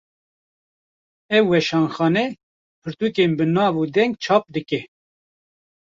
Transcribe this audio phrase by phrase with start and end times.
[1.35, 2.25] Ev weşanxane,
[2.81, 4.81] pirtûkên bi nav û deng çap dike